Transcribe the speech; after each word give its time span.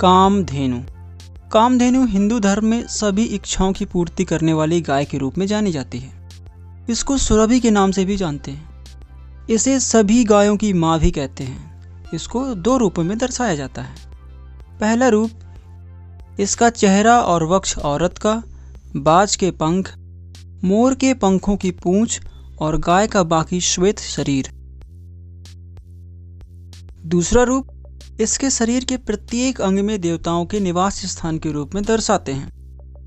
कामधेनु। 0.00 0.78
कामधेनु 1.50 2.06
हिंदू 2.06 2.40
धर्म 2.40 2.66
में 2.66 2.86
सभी 2.86 3.24
इच्छाओं 3.24 3.72
की 3.72 3.84
पूर्ति 3.84 4.24
करने 4.24 4.52
वाली 4.52 4.80
गाय 4.80 5.04
के 5.04 5.18
रूप 5.18 5.38
में 5.38 5.46
जानी 5.46 5.72
जाती 5.72 5.98
है। 5.98 6.28
इसको 6.90 7.18
सुरभि 7.18 7.60
के 7.60 7.70
नाम 7.70 7.90
से 7.90 8.04
भी 8.04 8.16
जानते 8.16 8.50
हैं। 8.50 8.84
इसे 9.50 9.80
सभी 9.80 10.24
गायों 10.24 10.56
की 10.56 10.72
माँ 10.72 10.98
भी 11.00 11.10
कहते 11.10 11.44
हैं। 11.44 11.74
इसको 12.14 12.54
दो 12.54 12.76
रूपों 12.76 13.02
में 13.02 13.18
दर्शाया 13.18 13.54
जाता 13.54 13.82
है। 13.82 13.94
पहला 14.80 15.08
रूप, 15.08 15.30
इसका 16.40 16.70
चेहरा 16.70 17.20
और 17.20 17.44
वक्ष 17.44 17.78
औरत 17.78 18.18
का, 18.18 18.42
बाज 18.96 19.36
के 19.36 19.50
पंख, 19.50 19.94
मोर 20.64 20.94
के 20.94 21.14
पंखों 21.14 21.56
की 21.56 21.70
पूंछ 21.70 22.20
और 22.60 22.78
गाय 22.78 23.06
का 23.06 23.22
बाकी 23.22 23.60
श्वेत 23.60 23.98
शरीर। 23.98 24.50
दूसरा 27.06 27.42
रूप 27.42 27.68
इसके 28.20 28.50
शरीर 28.50 28.84
के 28.84 28.96
प्रत्येक 28.96 29.60
अंग 29.60 29.78
में 29.78 30.00
देवताओं 30.00 30.46
के 30.46 30.60
निवास 30.60 31.06
स्थान 31.06 31.38
के 31.38 31.52
रूप 31.52 31.74
में 31.74 31.84
दर्शाते 31.84 32.32
हैं। 32.32 32.52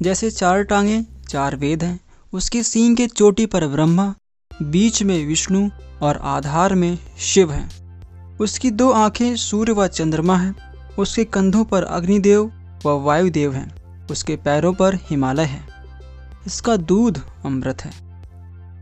जैसे 0.02 0.32
चार 0.32 0.64
टांगे, 0.64 1.06
चार 1.30 1.56
वेद 1.56 1.84
हैं, 1.84 2.00
उसके 2.34 2.64
सींग 2.64 2.98
के 2.98 3.08
चोटी 3.08 3.46
पर 3.46 3.68
ब्रह्मा, 3.68 4.16
बीच 4.62 5.04
में 5.04 5.28
विष्णु 5.28 5.70
और 6.02 6.18
आधार 6.18 6.76
में 6.76 6.98
शिव 7.20 7.52
हैं। 7.52 7.98
उसकी 8.38 8.72
दो 8.72 8.92
आँखें 8.92 9.36
सूर्य 9.36 9.72
व 9.72 9.88
चंद्रमा 9.88 10.38
हैं, 10.38 10.56
उसके 10.96 11.24
कंधों 11.24 11.64
पर 11.64 11.84
अग्निदेव 11.84 12.52
व 12.86 12.90
वायुदेव 12.90 13.54
हैं, 13.54 13.98
उसके 14.08 14.36
पैरों 14.36 14.74
पर 14.74 14.96
हिमालय 14.96 15.44
है। 15.44 15.68
इसका 16.48 16.78
दूध 16.78 17.22
अमृत 17.46 17.82
है। 17.82 17.92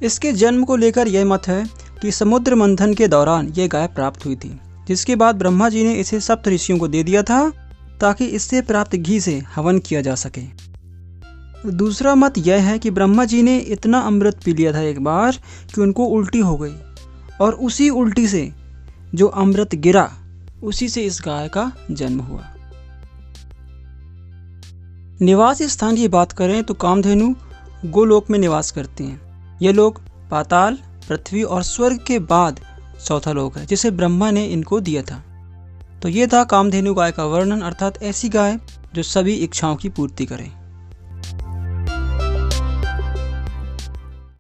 इसके 0.04 0.32
जन्म 0.32 0.64
को 0.64 0.76
लेकर 0.76 1.08
यह 1.08 1.26
मत 1.26 1.48
है 1.48 1.70
कि 2.02 2.12
समुद्र 2.12 2.56
मंथन 2.56 2.94
के 2.94 3.08
दौरान 3.08 3.48
यह 3.48 3.68
गाय 3.68 3.88
प्राप्त 3.88 4.26
हुई 4.26 4.36
थी। 4.36 4.60
जिसके 4.88 5.16
बाद 5.16 5.36
ब्रह्मा 5.36 5.70
जी 5.70 5.84
ने 5.84 5.94
इसे 5.94 6.20
सप्त 6.20 6.48
ऋषियों 6.48 6.80
को 6.80 6.88
दे 6.88 7.04
दिया 7.04 7.24
था, 7.24 7.50
ताकि 8.02 8.26
इससे 8.26 8.62
प्राप्त 8.62 8.96
घी 8.96 9.20
से 9.20 9.38
हवन 9.56 9.80
किया 9.80 10.02
जा 10.02 10.16
सके। 10.16 10.42
दूसरा 11.72 12.16
मत 12.16 12.38
यह 12.38 12.64
है 12.64 12.78
कि 12.80 12.90
ब्रह्मा 12.92 13.26
जी 13.26 13.42
ने 13.44 13.58
इतना 13.58 14.00
अमृत 14.00 14.40
पी 14.46 14.54
लिया 14.54 14.74
था 14.74 14.82
एक 14.82 15.00
बार 15.04 15.38
कि 15.76 15.82
उनको 15.82 16.06
उल्टी 16.06 16.40
हो 16.40 16.58
गई, 16.58 16.76
और 17.42 17.54
उसी 17.54 17.90
उल्टी 17.90 18.28
से 18.28 18.52
जो 19.16 19.28
अमृत 19.28 19.76
गिरा, 19.76 20.10
उसी 20.64 20.90
से 20.90 21.02
इस 21.02 21.22
गाय 21.26 21.48
का 21.48 21.72
जन्म 21.92 22.20
हुआ। 22.20 22.44
निवास 25.22 25.62
स्थान 25.64 25.96
की 25.96 26.08
बात 26.08 26.32
करें 26.32 26.64
तो 26.64 26.74
कामधेनु 26.74 27.34
गोलोक 27.86 28.30
में 28.30 28.38
निवास 28.40 28.72
करते 28.72 29.04
हैं। 29.04 29.60
ये 29.62 29.72
लोग 29.72 30.00
पाताल, 30.32 30.78
पृथ्वी 31.10 31.44
और 31.44 31.64
स्वर्ग 31.64 32.00
के 32.08 32.20
बाद 32.20 32.60
चौथा 33.06 33.32
लोक 33.32 33.58
है, 33.58 33.66
जिसे 33.66 33.92
ब्रह्मा 33.92 34.32
ने 34.32 34.46
इनको 34.46 34.80
दिया 34.80 35.02
था। 35.02 35.24
तो 36.02 36.10
ये 36.10 36.28
था 36.28 36.44
कामधेनु 36.44 36.94
गाय 36.94 37.12
का 37.12 37.26
वर्णन, 37.26 37.62
अर्थात 37.62 38.04
ऐसी 38.04 38.30
गाय 38.30 38.60
जो 38.94 39.04
सभी 39.04 39.34
इच्छाओं 39.34 39.76
की 39.76 39.90
पूर्ति 39.90 40.26
करे। 40.26 40.65